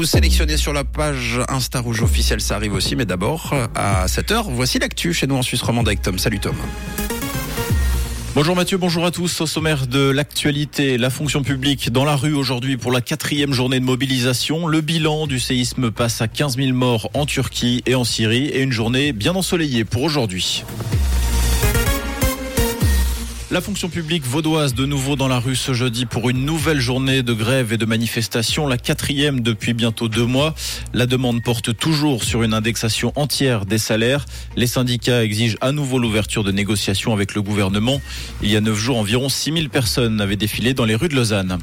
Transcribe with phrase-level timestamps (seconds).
[0.00, 2.96] vous sélectionnez sur la page Insta Rouge officielle, ça arrive aussi.
[2.96, 6.18] Mais d'abord, à 7h, voici l'actu chez nous en Suisse romande avec Tom.
[6.18, 6.56] Salut Tom.
[8.34, 9.42] Bonjour Mathieu, bonjour à tous.
[9.42, 13.78] Au sommaire de l'actualité, la fonction publique dans la rue aujourd'hui pour la quatrième journée
[13.78, 14.66] de mobilisation.
[14.66, 18.62] Le bilan du séisme passe à 15 000 morts en Turquie et en Syrie et
[18.62, 20.64] une journée bien ensoleillée pour aujourd'hui.
[23.52, 27.24] La fonction publique vaudoise de nouveau dans la rue ce jeudi pour une nouvelle journée
[27.24, 30.54] de grève et de manifestation, la quatrième depuis bientôt deux mois.
[30.94, 34.24] La demande porte toujours sur une indexation entière des salaires.
[34.54, 38.00] Les syndicats exigent à nouveau l'ouverture de négociations avec le gouvernement.
[38.40, 41.58] Il y a neuf jours, environ 6000 personnes avaient défilé dans les rues de Lausanne.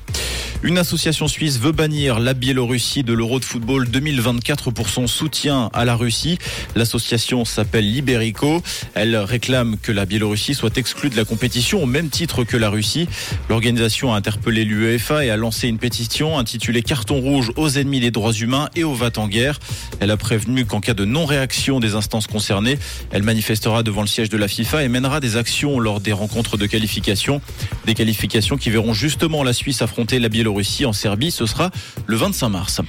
[0.63, 5.69] Une association suisse veut bannir la Biélorussie de l'Euro de football 2024 pour son soutien
[5.71, 6.39] à la Russie.
[6.75, 8.63] L'association s'appelle Liberico.
[8.95, 12.69] Elle réclame que la Biélorussie soit exclue de la compétition au même titre que la
[12.69, 13.07] Russie.
[13.49, 18.11] L'organisation a interpellé l'UEFA et a lancé une pétition intitulée Carton rouge aux ennemis des
[18.11, 19.59] droits humains et aux VAT en guerre.
[19.99, 22.77] Elle a prévenu qu'en cas de non-réaction des instances concernées,
[23.11, 26.57] elle manifestera devant le siège de la FIFA et mènera des actions lors des rencontres
[26.57, 27.41] de qualification.
[27.85, 31.31] Des qualifications qui verront justement la Suisse affronter la Biélorussie Russie en Serbie.
[31.31, 31.71] Ce sera
[32.07, 32.81] le 25 mars.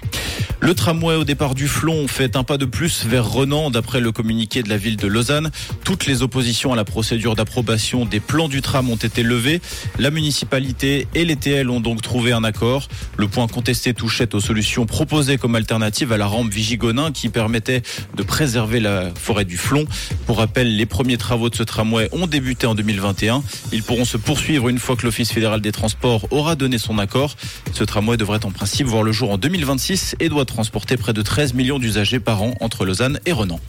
[0.61, 4.11] Le tramway au départ du Flon fait un pas de plus vers Renan, d'après le
[4.11, 5.51] communiqué de la ville de Lausanne.
[5.85, 9.61] Toutes les oppositions à la procédure d'approbation des plans du tram ont été levées.
[10.01, 12.89] La municipalité et les TL ont donc trouvé un accord.
[13.17, 17.83] Le point contesté touchait aux solutions proposées comme alternative à la rampe Vigigonin qui permettait
[18.17, 19.87] de préserver la forêt du Flon.
[20.27, 23.45] Pour rappel, les premiers travaux de ce tramway ont débuté en 2021.
[23.73, 27.37] Ils pourront se poursuivre une fois que l'Office fédéral des transports aura donné son accord.
[27.73, 31.23] Ce tramway devrait en principe voir le jour en 2026 et doit transporter près de
[31.23, 33.61] 13 millions d'usagers par an entre Lausanne et Renan.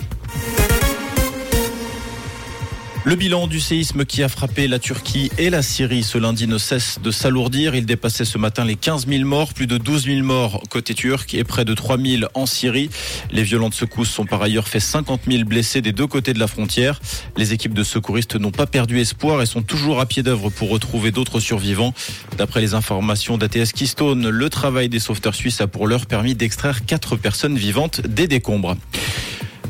[3.06, 6.58] Le bilan du séisme qui a frappé la Turquie et la Syrie ce lundi ne
[6.58, 7.74] cesse de s'alourdir.
[7.74, 11.34] Il dépassait ce matin les 15 000 morts, plus de 12 000 morts côté turc
[11.34, 12.90] et près de 3 000 en Syrie.
[13.32, 16.48] Les violentes secousses sont par ailleurs fait 50 000 blessés des deux côtés de la
[16.48, 17.00] frontière.
[17.38, 20.70] Les équipes de secouristes n'ont pas perdu espoir et sont toujours à pied d'œuvre pour
[20.70, 21.94] retrouver d'autres survivants.
[22.38, 26.86] D'après les informations d'ATS Keystone, le travail des sauveteurs suisses a pour l'heure permis d'extraire
[26.86, 28.76] quatre personnes vivantes des décombres.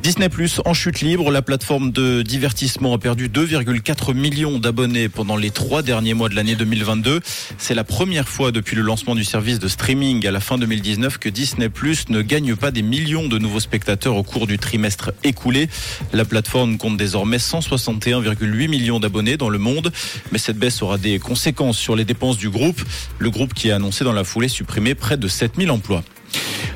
[0.09, 5.35] Disney Plus en chute libre, la plateforme de divertissement a perdu 2,4 millions d'abonnés pendant
[5.35, 7.19] les trois derniers mois de l'année 2022.
[7.59, 11.19] C'est la première fois depuis le lancement du service de streaming à la fin 2019
[11.19, 15.11] que Disney Plus ne gagne pas des millions de nouveaux spectateurs au cours du trimestre
[15.23, 15.69] écoulé.
[16.11, 19.91] La plateforme compte désormais 161,8 millions d'abonnés dans le monde,
[20.31, 22.81] mais cette baisse aura des conséquences sur les dépenses du groupe.
[23.19, 26.03] Le groupe qui a annoncé dans la foulée supprimer près de 7000 emplois.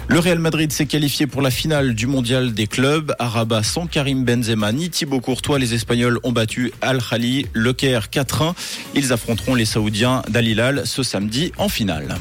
[0.08, 3.16] Le Real Madrid s'est qualifié pour la finale du mondial des clubs.
[3.20, 7.74] À Rabat, sans Karim Benzema ni Thibaut Courtois, les Espagnols ont battu Al Khali, Le
[7.74, 8.54] Caire 4-1.
[8.96, 12.16] Ils affronteront les Saoudiens d'Al Hilal ce samedi en finale.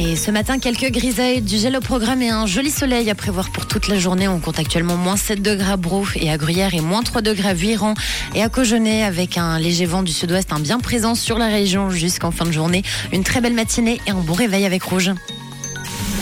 [0.00, 3.50] Et ce matin, quelques grisailles, du gel au programme et un joli soleil à prévoir
[3.50, 4.28] pour toute la journée.
[4.28, 7.48] On compte actuellement moins 7 degrés à Brou et à Gruyère et moins 3 degrés
[7.48, 11.48] à et à Cogenay avec un léger vent du sud-ouest, un bien présent sur la
[11.48, 12.84] région jusqu'en fin de journée.
[13.12, 15.10] Une très belle matinée et un bon réveil avec Rouge.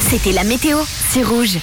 [0.09, 0.78] C'était la météo,
[1.10, 1.59] c'est Rouge.